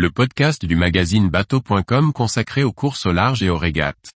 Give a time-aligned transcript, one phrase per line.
[0.00, 4.12] le podcast du magazine bateau.com consacré aux courses au large et aux régates.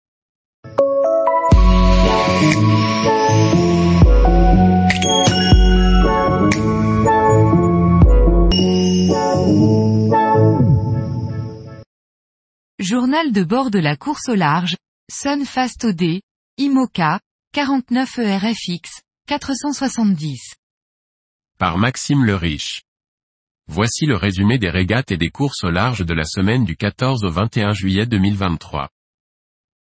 [12.77, 14.77] Journal de bord de la course au large,
[15.11, 16.21] Sun Fast OD,
[16.59, 17.19] IMOCA,
[17.53, 20.53] 49 ERFX, 470.
[21.57, 22.83] Par Maxime le Riche.
[23.73, 27.23] Voici le résumé des régates et des courses au large de la semaine du 14
[27.23, 28.89] au 21 juillet 2023.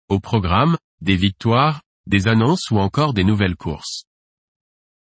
[0.09, 4.05] Au programme, des victoires, des annonces ou encore des nouvelles courses.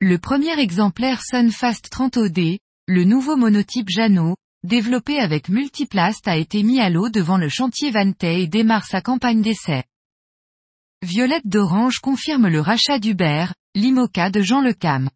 [0.00, 6.64] Le premier exemplaire Sunfast 30 OD, le nouveau monotype Jeannot, développé avec Multiplast a été
[6.64, 9.84] mis à l'eau devant le chantier Vantay et démarre sa campagne d'essai.
[11.02, 15.10] Violette d'Orange confirme le rachat d'Uber, l'IMOCA de Jean Lecam.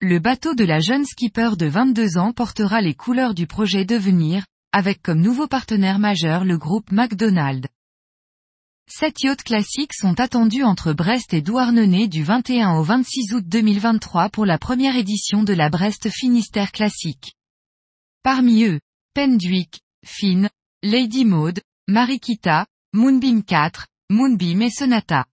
[0.00, 4.44] Le bateau de la jeune skipper de 22 ans portera les couleurs du projet Devenir,
[4.72, 7.68] avec comme nouveau partenaire majeur le groupe McDonald.
[8.86, 14.28] Sept yachts classiques sont attendus entre Brest et Douarnenez du 21 au 26 août 2023
[14.28, 17.34] pour la première édition de la Brest Finistère Classique.
[18.22, 18.80] Parmi eux,
[19.14, 20.50] Pendwick, Finn,
[20.82, 25.24] Lady Maud, Marikita, Moonbeam 4, Moonbeam et Sonata.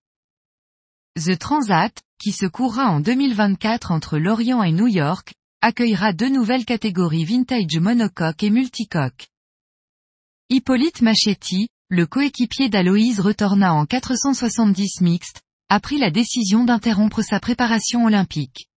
[1.18, 6.66] The Transat, qui se courra en 2024 entre Lorient et New York, accueillera deux nouvelles
[6.66, 9.30] catégories vintage monocoque et multicoque.
[10.50, 17.40] Hippolyte Machetti, le coéquipier d'Aloïse Retorna en 470 mixte, a pris la décision d'interrompre sa
[17.40, 18.68] préparation olympique.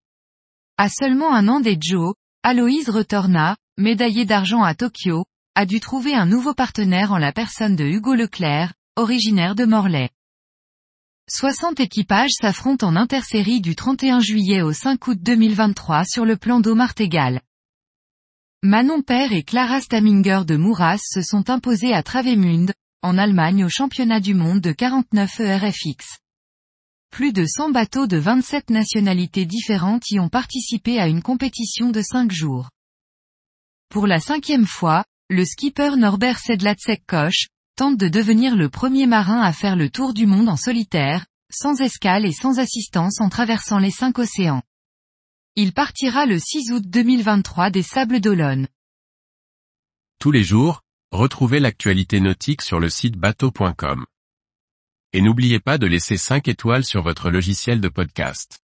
[0.79, 6.15] À seulement un an des Joe, Aloïse Retorna, médaillée d'argent à Tokyo, a dû trouver
[6.15, 10.09] un nouveau partenaire en la personne de Hugo Leclerc, originaire de Morlaix.
[11.31, 16.61] 60 équipages s'affrontent en intersérie du 31 juillet au 5 août 2023 sur le plan
[16.61, 17.41] d'eau Martégal.
[18.63, 23.71] Manon Père et Clara Staminger de Mouras se sont imposés à Travemünde, en Allemagne au
[23.71, 26.19] championnat du monde de 49 ERFX.
[27.11, 32.03] Plus de 100 bateaux de 27 nationalités différentes y ont participé à une compétition de
[32.03, 32.69] 5 jours.
[33.89, 39.53] Pour la cinquième fois, le skipper Norbert Sedlacek-Koch, tente de devenir le premier marin à
[39.53, 43.91] faire le tour du monde en solitaire, sans escale et sans assistance en traversant les
[43.91, 44.63] cinq océans.
[45.57, 48.69] Il partira le 6 août 2023 des Sables d'Olonne.
[50.19, 50.83] Tous les jours,
[51.13, 54.05] retrouvez l'actualité nautique sur le site bateau.com.
[55.13, 58.64] Et n'oubliez pas de laisser 5 étoiles sur votre logiciel de podcast.